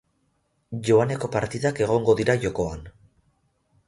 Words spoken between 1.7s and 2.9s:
egongo dira jokoan.